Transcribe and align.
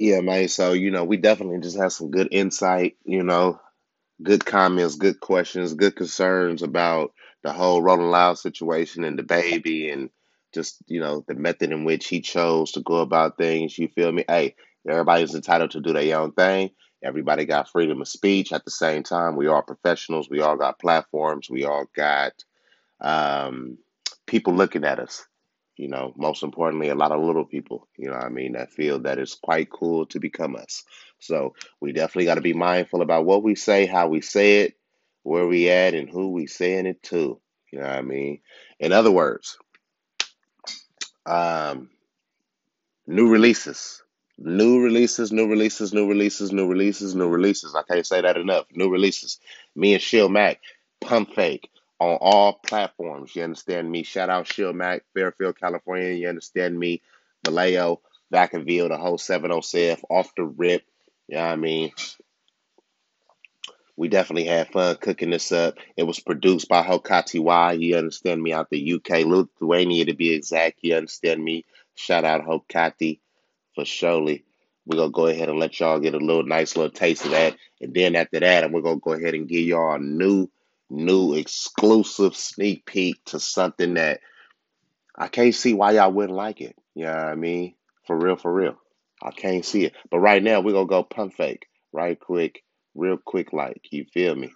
Yeah, 0.00 0.22
man. 0.22 0.48
So, 0.48 0.74
you 0.74 0.92
know, 0.92 1.04
we 1.04 1.18
definitely 1.18 1.60
just 1.60 1.78
had 1.78 1.92
some 1.92 2.12
good 2.12 2.28
insight, 2.32 2.98
you 3.06 3.24
know, 3.24 3.60
good 4.22 4.44
comments, 4.46 4.96
good 4.96 5.20
questions, 5.20 5.74
good 5.74 5.96
concerns 5.96 6.62
about 6.62 7.12
the 7.44 7.52
whole 7.52 7.82
Rolling 7.82 8.10
Loud 8.10 8.38
situation 8.38 9.04
and 9.04 9.18
DaBaby 9.18 9.92
and 9.92 10.10
just, 10.54 10.78
you 10.88 11.00
know, 11.00 11.24
the 11.28 11.34
method 11.34 11.72
in 11.72 11.84
which 11.84 12.08
he 12.08 12.20
chose 12.22 12.72
to 12.72 12.80
go 12.82 12.96
about 12.96 13.38
things. 13.38 13.78
You 13.78 13.88
feel 13.88 14.12
me? 14.12 14.24
Hey, 14.28 14.56
everybody's 14.88 15.34
entitled 15.34 15.72
to 15.72 15.80
do 15.80 15.92
their 15.92 16.18
own 16.18 16.32
thing. 16.32 16.70
Everybody 17.04 17.46
got 17.46 17.70
freedom 17.70 18.00
of 18.02 18.08
speech 18.08 18.52
at 18.52 18.64
the 18.64 18.72
same 18.72 19.04
time. 19.04 19.36
We 19.36 19.48
all 19.48 19.62
professionals. 19.62 20.30
We 20.30 20.40
all 20.40 20.56
got 20.56 20.80
platforms. 20.80 21.50
We 21.50 21.64
all 21.64 21.86
got 21.96 22.32
um, 23.00 23.78
people 24.26 24.54
looking 24.54 24.84
at 24.84 25.00
us. 25.00 25.26
You 25.80 25.88
know, 25.88 26.12
most 26.14 26.42
importantly, 26.42 26.90
a 26.90 26.94
lot 26.94 27.10
of 27.10 27.22
little 27.22 27.46
people, 27.46 27.88
you 27.96 28.10
know 28.10 28.16
I 28.16 28.28
mean, 28.28 28.52
that 28.52 28.70
feel 28.70 28.98
that 29.00 29.18
it's 29.18 29.34
quite 29.34 29.70
cool 29.70 30.04
to 30.08 30.20
become 30.20 30.54
us. 30.54 30.84
So 31.20 31.54
we 31.80 31.92
definitely 31.92 32.26
got 32.26 32.34
to 32.34 32.42
be 32.42 32.52
mindful 32.52 33.00
about 33.00 33.24
what 33.24 33.42
we 33.42 33.54
say, 33.54 33.86
how 33.86 34.06
we 34.06 34.20
say 34.20 34.60
it, 34.60 34.74
where 35.22 35.46
we 35.46 35.70
at, 35.70 35.94
and 35.94 36.10
who 36.10 36.32
we 36.32 36.46
saying 36.46 36.84
it 36.84 37.02
to. 37.04 37.40
You 37.72 37.78
know 37.78 37.86
I 37.86 38.02
mean? 38.02 38.40
In 38.78 38.92
other 38.92 39.10
words, 39.10 39.56
um, 41.24 41.88
new 43.06 43.30
releases. 43.30 44.02
New 44.36 44.82
releases, 44.82 45.32
new 45.32 45.48
releases, 45.48 45.94
new 45.94 46.06
releases, 46.06 46.52
new 46.52 46.66
releases, 46.66 47.14
new 47.14 47.28
releases. 47.28 47.74
I 47.74 47.84
can't 47.90 48.06
say 48.06 48.20
that 48.20 48.36
enough. 48.36 48.66
New 48.72 48.90
releases. 48.90 49.38
Me 49.74 49.94
and 49.94 50.02
Shill 50.02 50.28
Mac, 50.28 50.60
Pump 51.00 51.32
Fake 51.34 51.70
on 52.00 52.18
all 52.20 52.54
platforms. 52.54 53.36
You 53.36 53.44
understand 53.44 53.90
me? 53.90 54.02
Shout 54.02 54.30
out 54.30 54.46
Shill 54.46 54.72
Mac, 54.72 55.04
Fairfield, 55.14 55.60
California. 55.60 56.12
You 56.12 56.28
understand 56.28 56.78
me? 56.78 57.02
Vallejo, 57.44 58.00
Vacaville, 58.32 58.88
the 58.88 58.96
whole 58.96 59.18
707 59.18 60.04
off 60.10 60.34
the 60.34 60.44
rip. 60.44 60.82
You 61.28 61.36
know 61.36 61.44
I 61.44 61.56
mean? 61.56 61.92
We 63.96 64.08
definitely 64.08 64.46
had 64.46 64.72
fun 64.72 64.96
cooking 64.96 65.28
this 65.28 65.52
up. 65.52 65.74
It 65.94 66.04
was 66.04 66.20
produced 66.20 66.68
by 66.68 66.82
Hokati 66.82 67.38
Y. 67.38 67.72
You 67.72 67.96
understand 67.96 68.42
me? 68.42 68.54
Out 68.54 68.70
the 68.70 68.94
UK, 68.94 69.26
Lithuania 69.26 70.06
to 70.06 70.14
be 70.14 70.32
exact. 70.32 70.78
You 70.80 70.96
understand 70.96 71.44
me? 71.44 71.66
Shout 71.96 72.24
out 72.24 72.46
Hokati 72.46 73.20
for 73.74 73.84
surely. 73.84 74.44
We're 74.86 74.96
gonna 74.96 75.10
go 75.10 75.26
ahead 75.26 75.50
and 75.50 75.58
let 75.58 75.78
y'all 75.78 76.00
get 76.00 76.14
a 76.14 76.18
little 76.18 76.44
nice 76.44 76.76
little 76.76 76.90
taste 76.90 77.26
of 77.26 77.32
that. 77.32 77.56
And 77.82 77.92
then 77.92 78.16
after 78.16 78.40
that, 78.40 78.72
we're 78.72 78.80
gonna 78.80 78.96
go 78.96 79.12
ahead 79.12 79.34
and 79.34 79.46
give 79.46 79.66
y'all 79.66 79.96
a 79.96 79.98
new, 79.98 80.48
new 80.90 81.34
exclusive 81.34 82.36
sneak 82.36 82.84
peek 82.84 83.24
to 83.26 83.40
something 83.40 83.94
that 83.94 84.20
I 85.16 85.28
can't 85.28 85.54
see 85.54 85.74
why 85.74 85.92
y'all 85.92 86.12
wouldn't 86.12 86.36
like 86.36 86.60
it. 86.60 86.76
You 86.94 87.04
know 87.04 87.14
what 87.14 87.24
I 87.24 87.34
mean? 87.34 87.74
For 88.06 88.16
real, 88.16 88.36
for 88.36 88.52
real. 88.52 88.76
I 89.22 89.30
can't 89.30 89.64
see 89.64 89.84
it. 89.84 89.94
But 90.10 90.20
right 90.20 90.42
now 90.42 90.60
we're 90.60 90.72
gonna 90.72 90.86
go 90.86 91.02
pump 91.02 91.34
fake. 91.34 91.66
Right 91.92 92.18
quick, 92.18 92.62
real 92.94 93.18
quick 93.18 93.52
like. 93.52 93.86
You 93.90 94.06
feel 94.12 94.34
me? 94.34 94.50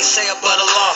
They 0.00 0.04
say 0.08 0.24
a 0.32 0.36
but 0.40 0.56
a 0.56 0.64
law. 0.64 0.94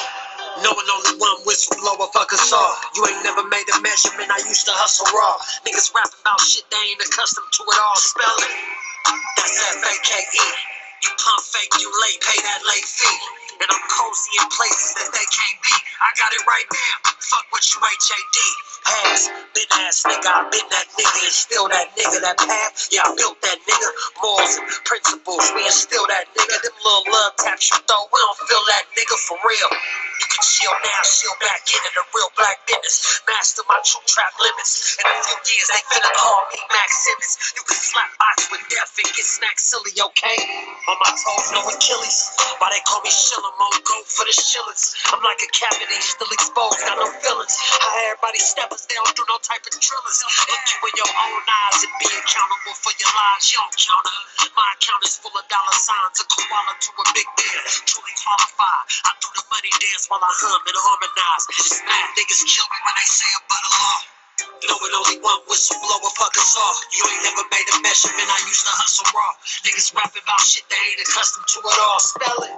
Knowing 0.65 0.89
only 0.89 1.21
one 1.21 1.37
whistleblower 1.45 2.09
fuck 2.17 2.33
us 2.33 2.49
all. 2.57 2.73
You 2.97 3.05
ain't 3.05 3.21
never 3.21 3.45
made 3.53 3.69
a 3.77 3.77
measurement, 3.85 4.33
I 4.33 4.41
used 4.49 4.65
to 4.65 4.73
hustle 4.73 5.05
raw. 5.13 5.37
Niggas 5.61 5.93
rapping 5.93 6.25
about 6.25 6.41
shit 6.41 6.65
they 6.73 6.81
ain't 6.89 7.05
accustomed 7.05 7.53
to 7.53 7.63
it 7.69 7.79
all. 7.85 7.99
Spell 8.01 8.37
it. 8.41 8.53
That's 9.37 9.61
F-A-K-E. 9.77 10.47
You 11.05 11.11
pump 11.21 11.45
fake, 11.45 11.69
you 11.85 11.89
late, 12.01 12.17
pay 12.25 12.39
that 12.49 12.65
late 12.65 12.89
fee. 12.89 13.44
And 13.61 13.71
I'm 13.71 13.85
cozy 13.91 14.35
in 14.41 14.49
places 14.51 14.91
that 14.99 15.11
they 15.15 15.27
can't 15.31 15.59
be. 15.63 15.77
I 16.03 16.09
got 16.19 16.31
it 16.35 16.45
right 16.47 16.69
now. 16.73 17.13
Fuck 17.21 17.47
what 17.51 17.63
you 17.75 17.81
H-A-D. 17.81 18.39
Ass, 18.85 19.31
been 19.55 19.71
ass 19.87 20.05
nigga, 20.05 20.29
I 20.29 20.45
been 20.53 20.69
that 20.71 20.87
nigga 20.99 21.21
and 21.25 21.33
still 21.33 21.69
that 21.69 21.89
nigga. 21.97 22.21
That 22.21 22.39
path, 22.39 22.89
yeah, 22.93 23.07
I 23.07 23.15
built 23.17 23.41
that 23.43 23.59
nigga. 23.65 23.89
Morals 24.21 24.59
and 24.61 24.69
principles, 24.85 25.45
we 25.57 25.65
instill 25.65 26.05
that 26.09 26.27
nigga. 26.37 26.57
Them 26.63 26.77
little 26.85 27.07
love 27.13 27.33
taps 27.41 27.71
you 27.71 27.79
throw, 27.89 28.03
we 28.13 28.19
don't 28.21 28.41
feel 28.45 28.65
that 28.75 28.85
nigga 28.93 29.17
for 29.25 29.39
real. 29.49 29.71
You 30.21 30.27
can 30.31 30.43
chill 30.45 30.75
now, 30.85 31.01
chill 31.03 31.37
back 31.43 31.63
in 31.67 31.83
it, 31.83 31.95
a 31.99 32.05
real 32.15 32.31
black 32.39 32.59
business. 32.67 33.23
Master 33.27 33.63
my 33.69 33.81
true 33.85 34.05
trap 34.07 34.33
limits. 34.39 34.99
In 35.01 35.07
a 35.09 35.15
few 35.25 35.39
years, 35.43 35.69
they 35.73 35.83
finna 35.91 36.13
call 36.15 36.41
me 36.55 36.61
Max 36.71 36.91
Simmons. 37.05 37.35
You 37.59 37.63
can 37.67 37.79
slap 37.79 38.11
box 38.19 38.49
with 38.51 38.63
death 38.71 38.95
and 38.99 39.11
get 39.15 39.27
smacked 39.27 39.61
silly, 39.61 39.95
okay? 39.99 40.39
On 40.89 40.97
my 41.03 41.11
toes, 41.15 41.49
no 41.55 41.61
Achilles. 41.67 42.19
Why 42.59 42.71
they 42.71 42.83
call 42.87 43.03
me 43.03 43.11
Shiller, 43.11 43.51
on 43.51 43.75
go 43.85 43.97
for 44.07 44.25
the 44.27 44.35
shillings. 44.37 44.95
I'm 45.11 45.23
like 45.23 45.41
a 45.43 45.51
cavity, 45.51 45.99
still 46.01 46.31
exposed, 46.31 46.81
got 46.87 46.99
no 46.99 47.09
feelings. 47.21 47.55
How 47.81 47.91
everybody 48.11 48.41
steppers, 48.41 48.87
they 48.87 48.97
don't 48.97 49.15
do 49.17 49.25
no 49.29 49.39
type 49.43 49.65
of 49.67 49.75
drillers. 49.79 50.19
Look 50.25 50.63
you 50.71 50.79
in 50.89 50.95
your 51.01 51.13
own 51.13 51.41
eyes 51.45 51.79
and 51.85 51.95
be 52.01 52.09
accountable 52.13 52.77
for 52.79 52.93
your 52.97 53.13
lies. 53.13 53.45
You 53.53 53.59
don't 53.63 53.77
count. 53.77 54.07
My 54.57 54.69
account 54.79 55.03
is 55.05 55.17
full 55.19 55.35
of 55.35 55.45
dollar 55.51 55.77
signs, 55.77 56.19
a 56.23 56.25
koala 56.29 56.75
to 56.79 56.91
a 56.95 57.05
big 57.15 57.29
bear. 57.37 57.61
Truly 57.87 58.15
qualified. 58.23 58.85
I 59.05 59.11
do 59.21 59.29
the 59.35 59.45
money 59.51 59.73
dance 59.81 60.04
while 60.09 60.21
I 60.23 60.33
hum 60.33 60.61
and 60.67 60.79
harmonize. 60.79 61.45
It's 61.55 61.81
mad 61.85 62.09
niggas 62.19 62.43
kill 62.45 62.67
me 62.69 62.79
when 62.85 62.95
they 62.99 63.09
say 63.09 63.31
a 63.33 63.41
but 63.49 63.63
a 63.63 63.71
law. 63.73 63.99
Knowing 64.67 64.95
only 64.99 65.19
one 65.23 65.41
whistleblower 65.49 66.11
fuck 66.19 66.35
us 66.37 66.55
all. 66.59 66.77
You 66.93 67.03
ain't 67.09 67.23
never 67.25 67.45
made 67.49 67.69
a 67.73 67.77
measurement, 67.81 68.29
I 68.29 68.41
used 68.49 68.65
to 68.67 68.73
hustle 68.75 69.09
raw. 69.15 69.33
Niggas 69.65 69.95
rapping 69.95 70.25
about 70.25 70.43
shit 70.43 70.65
they 70.69 70.77
ain't 70.77 71.01
accustomed 71.05 71.47
to 71.47 71.59
at 71.65 71.79
all. 71.79 72.01
Spell 72.01 72.41
it. 72.45 72.55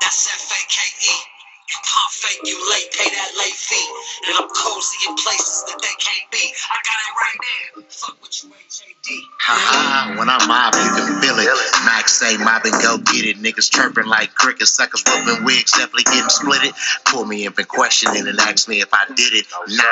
That's 0.00 0.28
F-A-K-E. 0.28 1.41
You 1.70 1.78
pump 1.84 2.10
fake, 2.10 2.40
you 2.44 2.58
late, 2.70 2.90
pay 2.92 3.08
that 3.08 3.30
late 3.38 3.54
fee. 3.54 3.88
And 4.28 4.36
I'm 4.38 4.48
cozy 4.50 4.98
in 5.08 5.14
places 5.16 5.64
that 5.68 5.78
they 5.80 5.94
can't 5.98 6.30
be. 6.30 6.52
I 6.70 6.76
got 6.82 6.98
it 7.00 7.14
right 7.16 7.40
there. 7.40 7.84
Fuck 7.88 8.20
what 8.20 8.42
you 8.42 8.50
H-A-D. 8.50 9.22
Haha, 9.40 10.18
when 10.18 10.28
I 10.28 10.44
mob, 10.46 10.74
you 10.74 10.90
can 10.90 11.20
feel 11.22 11.38
it. 11.38 11.48
Max 11.84 12.12
say 12.18 12.36
mob 12.36 12.64
and 12.64 12.82
go 12.82 12.98
get 12.98 13.24
it. 13.24 13.36
Niggas 13.38 13.70
chirping 13.70 14.06
like 14.06 14.34
crickets, 14.34 14.72
suckers 14.72 15.02
whooping 15.06 15.44
wigs, 15.44 15.72
definitely 15.72 16.04
getting 16.04 16.28
splitted. 16.28 16.74
Pull 17.04 17.24
me 17.24 17.46
in 17.46 17.52
for 17.52 17.64
questioning 17.64 18.26
and 18.26 18.38
ask 18.40 18.68
me 18.68 18.80
if 18.80 18.92
I 18.92 19.06
did 19.14 19.32
it. 19.32 19.46
Nah. 19.68 19.84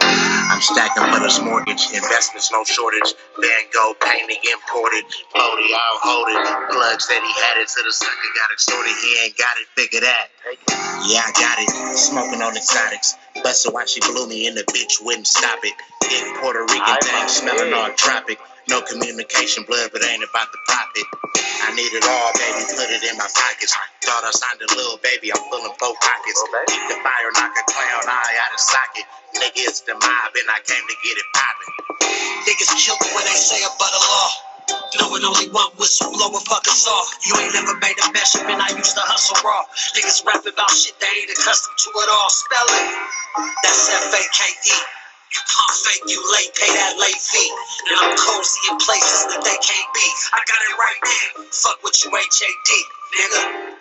I'm 0.00 0.60
stacking 0.60 1.04
this 1.22 1.40
mortgage, 1.40 1.90
investments 1.94 2.52
no 2.52 2.64
shortage. 2.64 3.14
Van 3.40 3.64
Gogh 3.72 3.94
painting 4.00 4.38
imported, 4.52 5.04
Bodie, 5.34 5.72
I'll 5.74 6.00
hold 6.02 6.28
it. 6.28 6.70
Plug 6.70 7.00
said 7.00 7.20
he 7.22 7.32
had 7.42 7.62
it, 7.62 7.68
to 7.68 7.82
the 7.82 7.92
sucker 7.92 8.30
got 8.36 8.52
it 8.52 8.60
sorted. 8.60 8.92
He 9.02 9.24
ain't 9.24 9.36
got 9.36 9.54
it, 9.58 9.66
figure 9.74 10.00
that. 10.00 10.28
Yeah, 11.06 11.22
I 11.24 11.32
got 11.32 11.58
it. 11.58 11.96
Smoking 11.96 12.42
on 12.42 12.56
exotics. 12.56 13.16
Bustin' 13.42 13.72
why 13.72 13.86
she 13.86 14.00
blew 14.00 14.28
me 14.28 14.46
and 14.46 14.56
the 14.56 14.64
bitch 14.64 15.04
wouldn't 15.04 15.26
stop 15.26 15.58
it. 15.62 15.74
Getting 16.02 16.34
Puerto 16.40 16.62
Rican 16.62 16.96
thing, 17.02 17.28
smelling 17.28 17.72
all 17.72 17.90
tropic. 17.96 18.38
No 18.68 18.80
communication, 18.82 19.64
blood, 19.64 19.90
but 19.92 20.04
ain't 20.04 20.24
about 20.24 20.48
the 20.52 20.58
profit. 20.66 21.04
I 21.74 21.82
need 21.82 21.90
it 21.90 22.06
all, 22.06 22.30
baby. 22.38 22.62
Put 22.70 22.86
it 22.86 23.02
in 23.02 23.18
my 23.18 23.26
pockets. 23.26 23.74
Thought 24.06 24.22
I 24.22 24.30
signed 24.30 24.62
a 24.62 24.70
little 24.78 24.94
baby. 25.02 25.34
I'm 25.34 25.42
filling 25.50 25.74
both 25.82 25.98
pockets. 25.98 26.38
Keep 26.70 26.86
the 26.86 26.94
fire, 27.02 27.30
knock 27.34 27.50
a 27.50 27.62
clown 27.66 28.06
eye 28.14 28.34
out 28.46 28.54
of 28.54 28.62
socket. 28.62 29.02
Nigga, 29.42 29.66
it's 29.66 29.82
the 29.82 29.98
mob, 29.98 30.30
and 30.38 30.46
I 30.54 30.62
came 30.62 30.86
to 30.86 30.96
get 31.02 31.18
it 31.18 31.26
poppin'. 31.34 31.72
Niggas 32.46 32.70
kill 32.78 32.94
me 33.02 33.10
when 33.18 33.26
they 33.26 33.34
say 33.34 33.58
a 33.66 33.70
but 33.74 33.90
a 33.90 34.02
law. 34.06 34.30
Knowing 35.02 35.26
only 35.26 35.50
one 35.50 35.74
whistleblower 35.74 36.46
fuck 36.46 36.62
us 36.70 36.86
all. 36.86 37.10
You 37.26 37.42
ain't 37.42 37.58
never 37.58 37.74
made 37.82 37.98
a 38.06 38.06
mess 38.14 38.38
up, 38.38 38.46
and 38.46 38.62
I 38.62 38.70
used 38.70 38.94
to 38.94 39.02
hustle 39.02 39.42
raw. 39.42 39.66
Niggas 39.98 40.22
rapping 40.22 40.54
about 40.54 40.70
shit 40.70 40.94
they 41.02 41.10
ain't 41.10 41.34
accustomed 41.34 41.74
to 41.74 41.90
at 41.90 42.06
all. 42.06 42.30
Spell 42.30 42.70
it. 42.70 42.86
That's 43.66 43.90
F-A-K-E. 44.14 45.03
You 45.32 45.40
pump 45.46 45.70
fake, 45.86 46.02
you 46.08 46.20
late, 46.32 46.54
pay 46.54 46.72
that 46.74 46.98
late 46.98 47.20
fee. 47.20 47.52
And 47.90 48.00
I'm 48.00 48.16
cozy 48.16 48.60
in 48.70 48.76
places 48.78 49.26
that 49.30 49.42
they 49.44 49.58
can't 49.62 49.90
be. 49.94 50.06
I 50.34 50.40
got 50.44 50.60
it 50.66 50.76
right 50.78 51.00
now. 51.04 51.44
Fuck 51.52 51.84
what 51.84 52.04
you 52.04 52.10
H-A-D, 52.16 52.84
nigga. 53.16 53.74